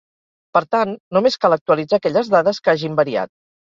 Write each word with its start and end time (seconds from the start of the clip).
Per 0.57 0.63
tant, 0.75 0.95
només 1.19 1.39
cal 1.45 1.59
actualitzar 1.59 2.03
aquelles 2.03 2.35
dades 2.39 2.65
que 2.67 2.77
hagin 2.79 3.03
variat. 3.07 3.37